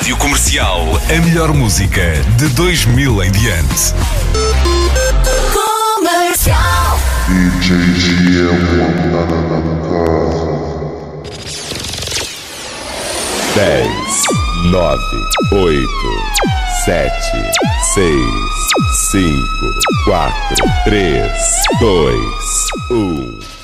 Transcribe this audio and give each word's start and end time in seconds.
Rádio 0.00 0.16
Comercial, 0.16 0.98
a 1.10 1.20
melhor 1.26 1.52
música 1.52 2.00
de 2.38 2.48
2000 2.48 3.22
em 3.22 3.30
diante. 3.32 3.92
Comercial. 5.52 6.98
DJ 7.28 8.48
casa. 9.10 9.36
10, 13.54 13.88
9, 14.70 15.02
8, 15.52 15.86
7, 16.86 17.12
6, 17.92 18.16
5, 19.10 19.28
4, 20.06 20.34
3, 20.86 21.30
2, 21.78 22.16
1. 22.90 23.59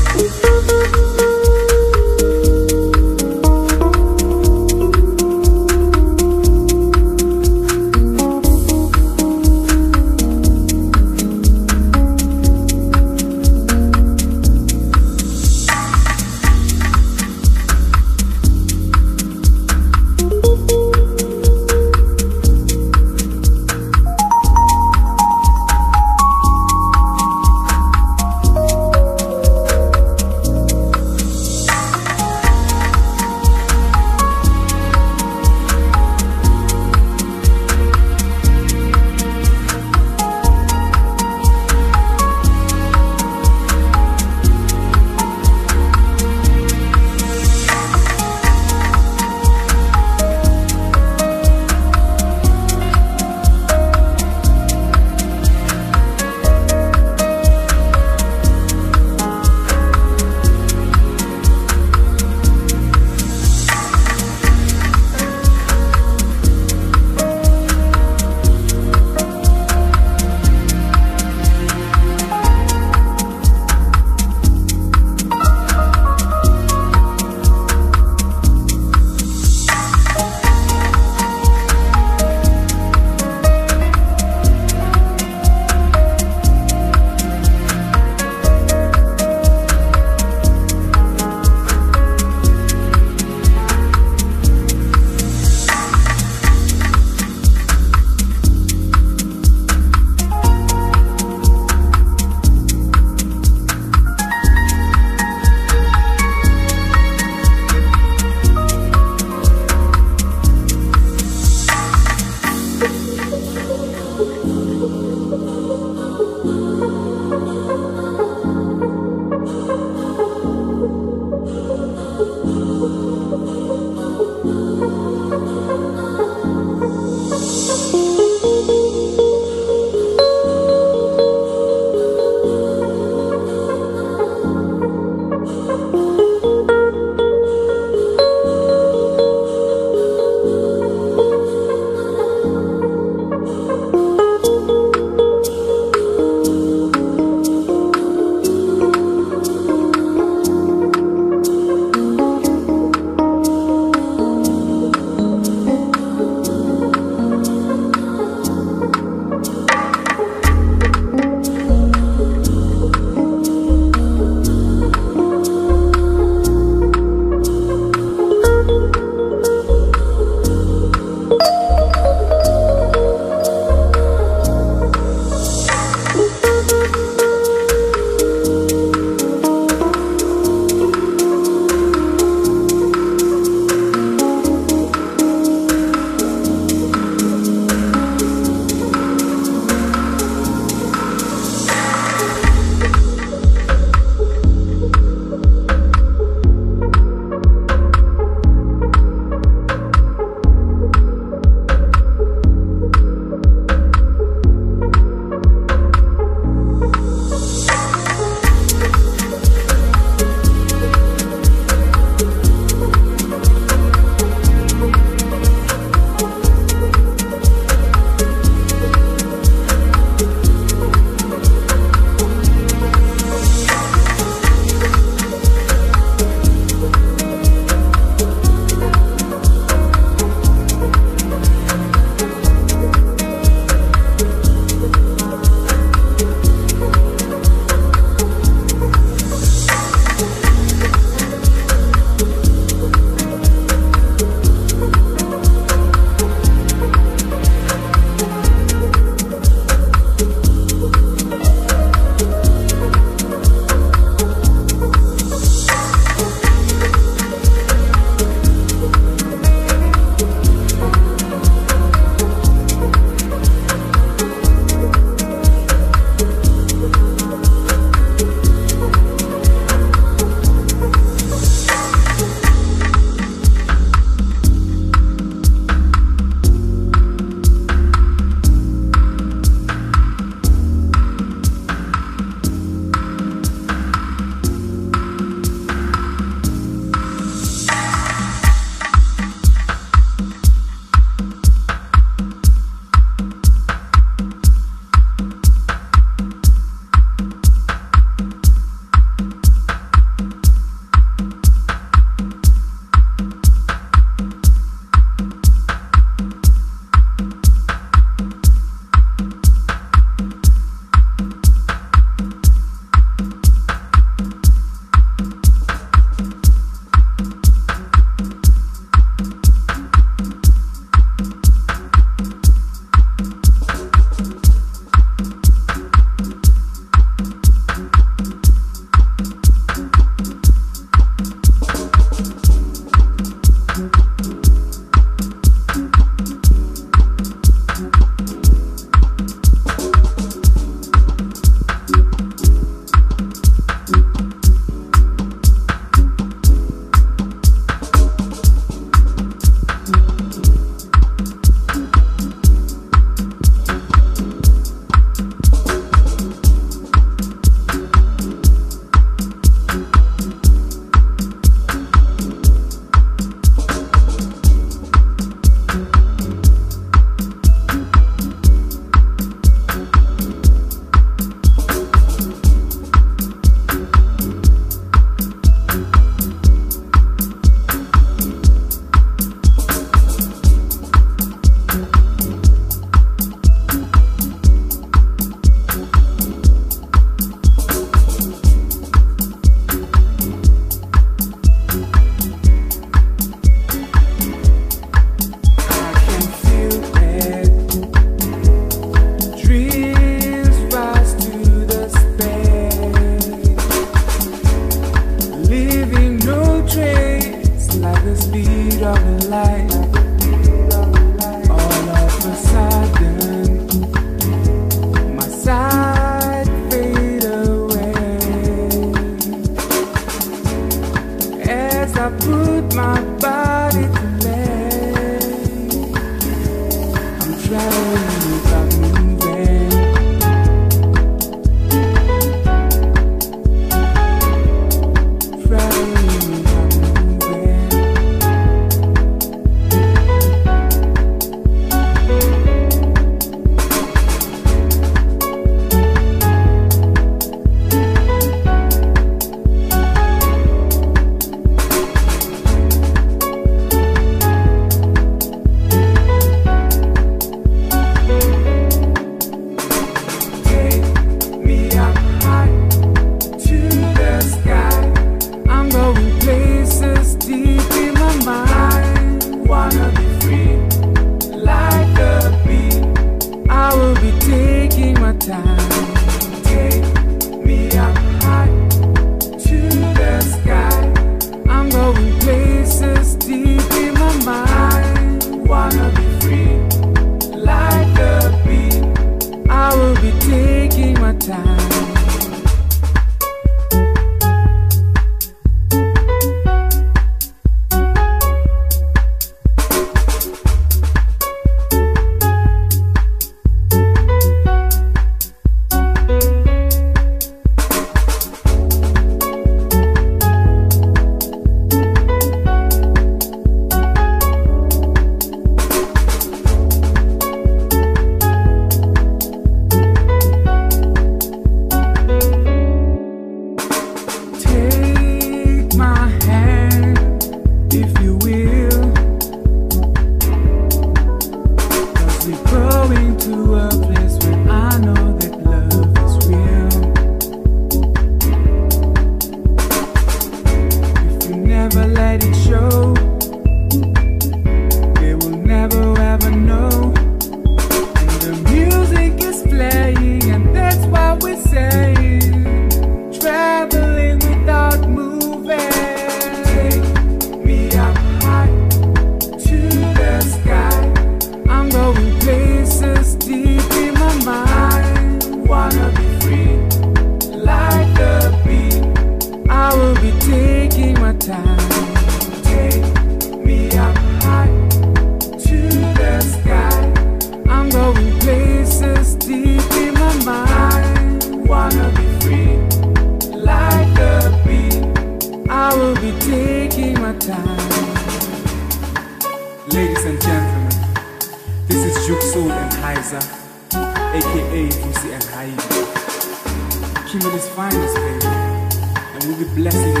blessing. 599.55 600.00